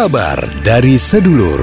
Kabar 0.00 0.40
dari 0.64 0.96
sedulur. 0.96 1.60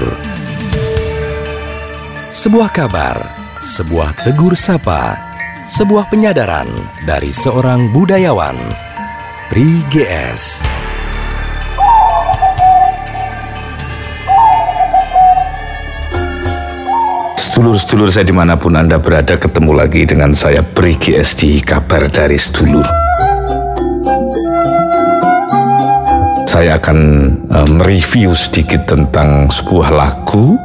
Sebuah 2.30 2.70
kabar, 2.70 3.18
sebuah 3.66 4.14
tegur 4.22 4.54
sapa, 4.54 5.18
sebuah 5.66 6.06
penyadaran 6.06 6.70
dari 7.02 7.34
seorang 7.34 7.90
budayawan. 7.90 8.54
Pri 9.50 9.82
GS. 9.90 10.62
Sedulur-sedulur 17.34 18.14
saya 18.14 18.22
di 18.22 18.38
mana 18.38 18.54
pun 18.54 18.78
Anda 18.78 19.02
berada 19.02 19.34
ketemu 19.34 19.74
lagi 19.74 20.06
dengan 20.06 20.30
saya 20.30 20.62
Pri 20.62 20.94
GS 20.94 21.42
di 21.42 21.58
Kabar 21.58 22.06
dari 22.06 22.38
Sedulur. 22.38 23.07
Saya 26.58 26.74
akan 26.74 26.98
uh, 27.54 27.70
mereview 27.70 28.34
sedikit 28.34 28.90
tentang 28.90 29.46
sebuah 29.46 29.94
lagu. 29.94 30.58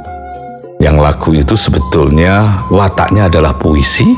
Yang 0.81 0.97
lagu 0.97 1.29
itu 1.37 1.53
sebetulnya 1.53 2.65
wataknya 2.73 3.29
adalah 3.29 3.53
puisi 3.53 4.09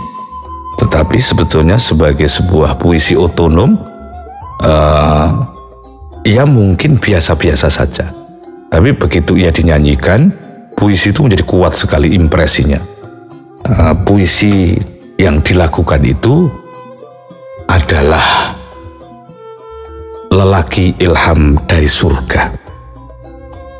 tetapi 0.79 1.19
sebetulnya 1.19 1.75
sebagai 1.75 2.31
sebuah 2.31 2.79
puisi 2.79 3.19
otonom 3.19 3.75
uh, 4.63 5.27
ia 6.23 6.47
mungkin 6.47 6.95
biasa-biasa 6.95 7.67
saja. 7.67 8.07
Tapi 8.71 8.95
begitu 8.95 9.35
ia 9.35 9.51
dinyanyikan 9.51 10.31
puisi 10.79 11.11
itu 11.11 11.27
menjadi 11.27 11.43
kuat 11.43 11.75
sekali 11.75 12.15
impresinya. 12.15 12.79
Uh, 13.67 13.91
puisi 14.07 14.79
yang 15.19 15.43
dilakukan 15.43 15.99
itu 16.07 16.47
adalah 17.67 18.55
lelaki 20.45 20.93
ilham 21.01 21.57
dari 21.65 21.89
surga. 21.89 22.53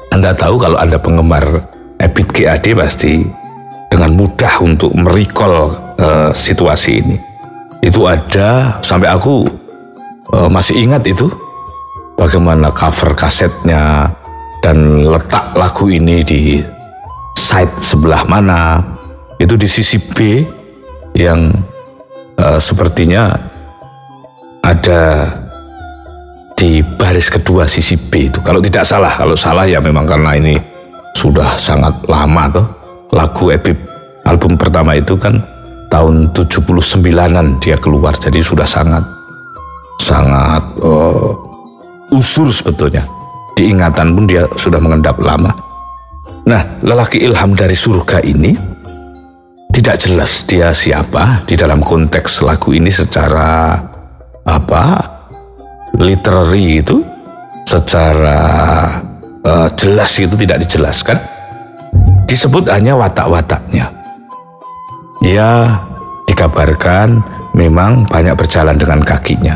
Anda 0.09 0.33
tahu 0.33 0.58
kalau 0.58 0.81
Anda 0.81 0.97
penggemar 0.97 1.45
Ebit 2.02 2.33
GAD 2.33 2.73
pasti 2.73 3.22
dengan 3.94 4.17
mudah 4.17 4.66
untuk 4.66 4.89
merecall 4.97 5.69
uh, 6.02 6.31
situasi 6.33 6.91
ini. 7.05 7.17
Itu 7.85 8.09
ada 8.09 8.81
sampai 8.81 9.13
aku 9.13 9.45
uh, 10.33 10.49
masih 10.49 10.81
ingat 10.89 11.05
itu 11.05 11.30
bagaimana 12.17 12.73
cover 12.73 13.13
kasetnya 13.13 14.09
dan 14.66 15.05
letak 15.05 15.53
lagu 15.53 15.85
ini 15.85 16.25
di 16.25 16.57
side 17.38 17.77
sebelah 17.77 18.25
mana. 18.25 18.81
Itu 19.38 19.53
di 19.53 19.69
sisi 19.69 20.02
B 20.02 20.41
yang 21.13 21.53
uh, 22.41 22.57
sepertinya 22.57 23.29
ada 24.66 25.29
di 26.55 26.79
baris 26.81 27.27
kedua 27.27 27.67
sisi 27.67 27.99
B 27.99 28.31
itu. 28.31 28.39
Kalau 28.39 28.63
tidak 28.63 28.87
salah, 28.87 29.11
kalau 29.11 29.35
salah 29.35 29.67
ya 29.67 29.83
memang 29.83 30.07
karena 30.07 30.33
ini 30.39 30.55
sudah 31.13 31.59
sangat 31.59 31.93
lama 32.07 32.43
tuh. 32.49 32.67
Lagu 33.13 33.47
Epip 33.53 33.77
album 34.25 34.57
pertama 34.57 34.97
itu 34.97 35.15
kan 35.15 35.39
tahun 35.91 36.31
79-an 36.31 37.59
dia 37.61 37.77
keluar. 37.77 38.15
Jadi 38.15 38.39
sudah 38.41 38.65
sangat 38.65 39.03
sangat 39.99 40.63
uh, 40.81 41.31
usur 42.15 42.49
sebetulnya. 42.49 43.03
Diingatan 43.55 44.11
pun 44.15 44.27
dia 44.27 44.43
sudah 44.59 44.83
mengendap 44.83 45.15
lama. 45.23 45.51
Nah, 46.45 46.61
lelaki 46.83 47.23
ilham 47.23 47.55
dari 47.55 47.73
surga 47.73 48.19
ini 48.27 48.51
tidak 49.71 49.95
jelas 49.95 50.43
dia 50.43 50.75
siapa 50.75 51.47
di 51.47 51.55
dalam 51.55 51.79
konteks 51.79 52.43
lagu 52.43 52.75
ini 52.75 52.91
secara 52.91 53.79
apa 54.45 55.14
literary 55.99 56.81
itu 56.83 57.03
secara 57.65 58.39
uh, 59.43 59.69
jelas 59.75 60.11
itu 60.19 60.35
tidak 60.35 60.61
dijelaskan. 60.63 61.17
Disebut 62.25 62.67
hanya 62.73 62.97
watak-wataknya. 62.97 63.88
Ia 65.25 65.78
dikabarkan 66.25 67.22
memang 67.56 68.06
banyak 68.09 68.35
berjalan 68.35 68.75
dengan 68.75 69.00
kakinya 69.01 69.56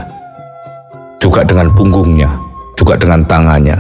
juga 1.20 1.44
dengan 1.44 1.68
punggungnya 1.76 2.32
juga 2.80 2.96
dengan 2.96 3.22
tangannya 3.28 3.76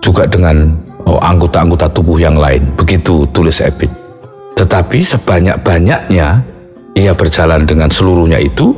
juga 0.00 0.24
dengan 0.24 0.72
oh, 1.04 1.20
anggota-anggota 1.20 1.90
tubuh 1.92 2.16
yang 2.16 2.38
lain. 2.38 2.64
Begitu 2.78 3.28
tulis 3.28 3.60
Ebit. 3.60 3.90
Tetapi 4.56 4.98
sebanyak-banyaknya 5.04 6.28
ia 6.96 7.12
berjalan 7.14 7.68
dengan 7.68 7.92
seluruhnya 7.92 8.40
itu 8.40 8.72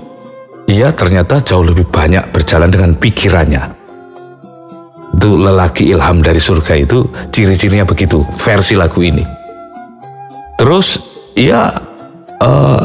ia 0.71 0.95
ternyata 0.95 1.43
jauh 1.43 1.67
lebih 1.67 1.91
banyak 1.91 2.31
berjalan 2.31 2.71
dengan 2.71 2.95
pikirannya. 2.95 3.83
Itu 5.19 5.37
lelaki 5.37 5.91
ilham 5.91 6.23
dari 6.23 6.39
surga 6.39 6.79
itu 6.79 7.05
ciri-cirinya 7.35 7.83
begitu, 7.83 8.23
versi 8.39 8.79
lagu 8.79 9.03
ini. 9.03 9.27
Terus 10.55 11.03
ia 11.35 11.75
uh, 12.39 12.83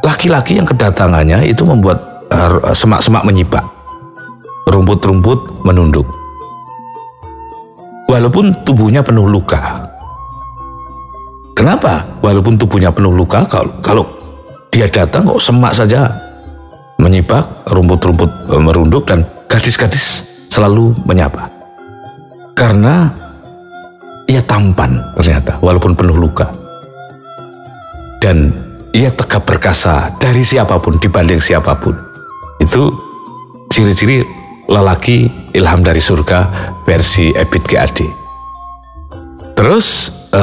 laki-laki 0.00 0.56
yang 0.56 0.64
kedatangannya 0.64 1.44
itu 1.44 1.68
membuat 1.68 2.24
uh, 2.32 2.72
semak-semak 2.72 3.22
menyibak. 3.28 3.62
Rumput-rumput 4.64 5.62
menunduk. 5.68 6.08
Walaupun 8.08 8.64
tubuhnya 8.64 9.04
penuh 9.04 9.28
luka. 9.28 9.84
Kenapa? 11.52 12.08
Walaupun 12.24 12.56
tubuhnya 12.56 12.88
penuh 12.88 13.12
luka, 13.12 13.44
kalau, 13.44 13.72
kalau 13.84 14.04
dia 14.72 14.88
datang 14.88 15.28
kok 15.28 15.42
semak 15.42 15.76
saja 15.76 16.27
menyibak, 16.98 17.70
rumput-rumput 17.70 18.50
e, 18.50 18.54
merunduk 18.58 19.06
dan 19.06 19.22
gadis-gadis 19.46 20.26
selalu 20.50 20.92
menyapa. 21.06 21.46
Karena 22.58 23.06
ia 24.26 24.42
tampan 24.42 24.98
ternyata 25.14 25.62
walaupun 25.62 25.94
penuh 25.94 26.18
luka. 26.18 26.50
Dan 28.18 28.50
ia 28.90 29.14
tegap 29.14 29.46
perkasa 29.46 30.10
dari 30.18 30.42
siapa 30.42 30.82
pun 30.82 30.98
dibanding 30.98 31.38
siapa 31.38 31.78
pun. 31.78 31.94
Itu 32.58 32.90
ciri-ciri 33.70 34.26
lelaki 34.66 35.30
ilham 35.54 35.86
dari 35.86 36.02
surga 36.02 36.50
versi 36.82 37.30
Ebit 37.30 37.64
GAD. 37.70 37.98
Terus 39.54 39.86
laki 40.34 40.34
e, 40.34 40.42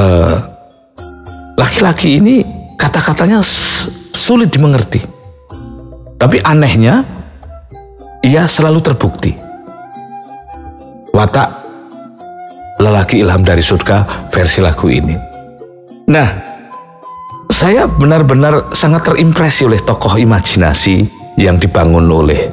laki-laki 1.60 2.08
ini 2.16 2.36
kata-katanya 2.80 3.44
sulit 4.16 4.48
dimengerti 4.48 5.15
tapi 6.16 6.40
anehnya, 6.40 7.04
ia 8.24 8.48
selalu 8.48 8.80
terbukti. 8.80 9.32
Watak 11.12 11.48
lelaki 12.80 13.24
ilham 13.24 13.44
dari 13.44 13.60
surga 13.60 14.28
versi 14.32 14.60
lagu 14.60 14.88
ini. 14.88 15.16
Nah, 16.12 16.28
saya 17.52 17.88
benar-benar 17.88 18.72
sangat 18.72 19.12
terimpresi 19.12 19.64
oleh 19.64 19.80
tokoh 19.80 20.16
imajinasi 20.20 21.04
yang 21.40 21.56
dibangun 21.60 22.04
oleh 22.08 22.48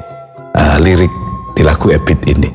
uh, 0.56 0.78
lirik 0.80 1.12
di 1.56 1.62
lagu 1.64 1.92
Ebit 1.92 2.20
ini. 2.32 2.50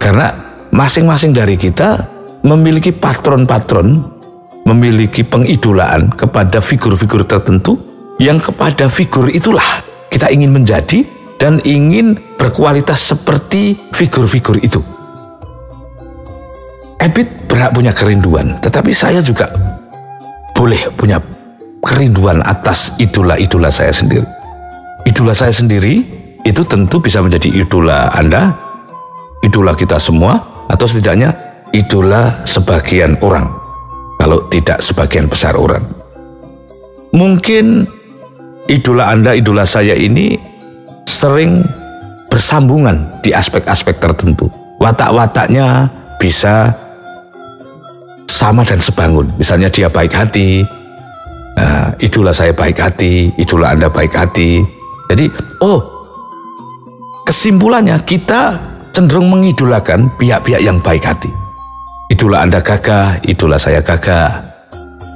Karena 0.00 0.32
masing-masing 0.72 1.36
dari 1.36 1.60
kita 1.60 2.00
memiliki 2.44 2.92
patron-patron, 2.92 4.00
memiliki 4.64 5.24
pengidolaan 5.24 6.12
kepada 6.12 6.64
figur-figur 6.64 7.28
tertentu 7.28 7.76
yang 8.16 8.40
kepada 8.40 8.88
figur 8.88 9.28
itulah 9.28 9.89
kita 10.10 10.26
ingin 10.34 10.50
menjadi 10.50 11.06
dan 11.38 11.62
ingin 11.64 12.18
berkualitas 12.36 13.14
seperti 13.14 13.78
figur-figur 13.94 14.60
itu. 14.60 14.82
Ebit 17.00 17.48
berhak 17.48 17.72
punya 17.72 17.96
kerinduan, 17.96 18.60
tetapi 18.60 18.92
saya 18.92 19.24
juga 19.24 19.48
boleh 20.52 20.92
punya 20.92 21.16
kerinduan 21.80 22.44
atas 22.44 23.00
idola-idola 23.00 23.72
saya 23.72 23.88
sendiri. 23.88 24.26
Idola 25.08 25.32
saya 25.32 25.48
sendiri 25.48 26.04
itu 26.44 26.62
tentu 26.68 27.00
bisa 27.00 27.24
menjadi 27.24 27.64
idola 27.64 28.12
Anda, 28.12 28.52
idola 29.40 29.72
kita 29.72 29.96
semua, 29.96 30.36
atau 30.68 30.84
setidaknya 30.84 31.32
idola 31.72 32.44
sebagian 32.44 33.16
orang, 33.24 33.48
kalau 34.20 34.44
tidak 34.52 34.84
sebagian 34.84 35.24
besar 35.24 35.56
orang. 35.56 35.82
Mungkin 37.16 37.88
idola 38.70 39.10
Anda, 39.10 39.34
idola 39.34 39.66
saya 39.66 39.98
ini 39.98 40.38
sering 41.02 41.66
bersambungan 42.30 43.18
di 43.20 43.34
aspek-aspek 43.34 43.98
tertentu. 43.98 44.46
Watak-wataknya 44.78 45.90
bisa 46.22 46.72
sama 48.30 48.62
dan 48.62 48.78
sebangun. 48.78 49.26
Misalnya 49.36 49.68
dia 49.68 49.90
baik 49.90 50.14
hati, 50.14 50.62
uh, 51.58 51.90
idola 51.98 52.30
saya 52.30 52.54
baik 52.54 52.78
hati, 52.78 53.34
idola 53.36 53.74
Anda 53.74 53.90
baik 53.90 54.14
hati. 54.14 54.62
Jadi, 55.10 55.26
oh, 55.60 56.06
kesimpulannya 57.26 57.98
kita 58.06 58.56
cenderung 58.94 59.28
mengidolakan 59.34 60.14
pihak-pihak 60.14 60.62
yang 60.62 60.78
baik 60.78 61.02
hati. 61.02 61.28
Idola 62.08 62.46
Anda 62.46 62.62
gagah, 62.62 63.18
idola 63.26 63.58
saya 63.58 63.82
gagah. 63.82 64.48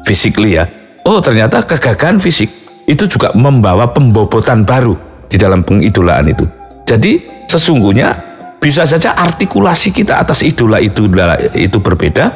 Physically 0.05 0.59
ya. 0.59 0.69
Oh, 1.07 1.23
ternyata 1.25 1.65
kegagahan 1.65 2.21
fisik 2.21 2.64
itu 2.85 3.05
juga 3.09 3.33
membawa 3.33 3.89
pembobotan 3.93 4.65
baru 4.65 4.97
di 5.29 5.37
dalam 5.41 5.65
pengidolaan 5.65 6.29
itu. 6.29 6.45
Jadi 6.85 7.21
sesungguhnya 7.49 8.13
bisa 8.61 8.85
saja 8.85 9.17
artikulasi 9.17 9.93
kita 9.93 10.21
atas 10.21 10.45
idola 10.45 10.81
itu 10.81 11.09
itu 11.57 11.79
berbeda, 11.81 12.27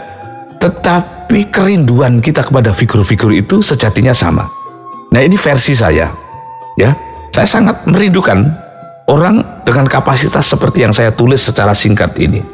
tetapi 0.60 1.48
kerinduan 1.52 2.20
kita 2.20 2.44
kepada 2.44 2.72
figur-figur 2.72 3.32
itu 3.32 3.60
sejatinya 3.60 4.12
sama. 4.12 4.44
Nah, 5.08 5.20
ini 5.24 5.40
versi 5.40 5.72
saya. 5.72 6.08
Ya, 6.76 6.92
saya 7.32 7.48
sangat 7.48 7.88
merindukan 7.88 8.44
orang 9.08 9.64
dengan 9.64 9.88
kapasitas 9.88 10.44
seperti 10.46 10.84
yang 10.84 10.92
saya 10.92 11.10
tulis 11.16 11.40
secara 11.40 11.72
singkat 11.72 12.12
ini. 12.20 12.44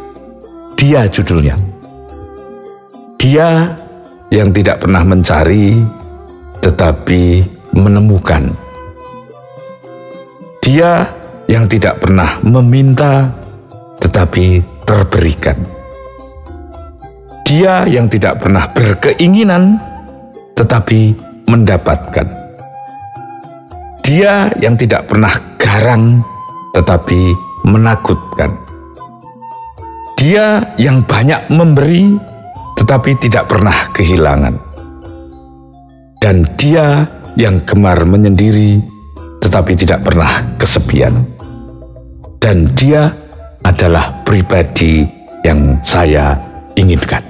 Dia 0.79 1.07
judulnya. 1.11 1.59
Dia 3.19 3.75
yang 4.31 4.51
tidak 4.55 4.83
pernah 4.83 5.03
mencari 5.07 5.83
tetapi 6.63 7.54
menemukan. 7.75 8.55
Dia 10.65 11.05
yang 11.51 11.69
tidak 11.69 12.01
pernah 12.01 12.41
meminta 12.41 13.29
tetapi 14.01 14.65
terberikan. 14.87 15.59
Dia 17.45 17.85
yang 17.85 18.09
tidak 18.09 18.41
pernah 18.41 18.65
berkeinginan 18.73 19.77
tetapi 20.57 21.13
mendapatkan. 21.45 22.27
Dia 24.05 24.49
yang 24.61 24.77
tidak 24.81 25.09
pernah 25.09 25.33
garang 25.61 26.25
tetapi 26.73 27.37
menakutkan. 27.69 28.53
Dia 30.17 30.65
yang 30.81 31.05
banyak 31.05 31.53
memberi 31.53 32.17
tetapi 32.81 33.17
tidak 33.21 33.49
pernah 33.53 33.77
kehilangan. 33.93 34.57
Dan 36.21 36.49
dia 36.57 37.05
yang 37.35 37.63
gemar 37.67 38.07
menyendiri 38.07 38.79
tetapi 39.45 39.77
tidak 39.77 40.03
pernah 40.03 40.57
kesepian. 40.57 41.15
Dan 42.41 42.69
dia 42.77 43.13
adalah 43.65 44.21
pribadi 44.25 45.05
yang 45.45 45.81
saya 45.85 46.37
inginkan. 46.77 47.21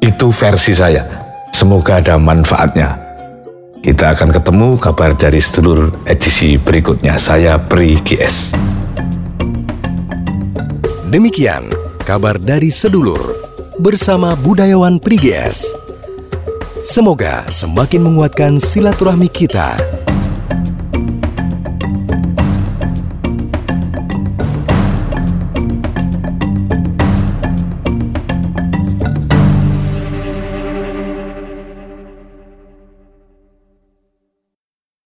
Itu 0.00 0.32
versi 0.32 0.72
saya. 0.72 1.04
Semoga 1.52 2.00
ada 2.00 2.16
manfaatnya. 2.16 2.96
Kita 3.80 4.12
akan 4.12 4.30
ketemu 4.32 4.68
kabar 4.76 5.16
dari 5.16 5.40
sedulur 5.40 6.04
edisi 6.04 6.56
berikutnya. 6.60 7.16
Saya 7.16 7.56
Pri 7.60 7.96
GS. 8.00 8.52
Demikian 11.10 11.68
kabar 12.04 12.38
dari 12.38 12.70
sedulur 12.70 13.20
bersama 13.80 14.36
budayawan 14.36 15.00
Pri 15.00 15.16
GS. 15.16 15.89
Semoga 16.80 17.44
semakin 17.52 18.08
menguatkan 18.08 18.56
silaturahmi 18.56 19.28
kita 19.28 19.76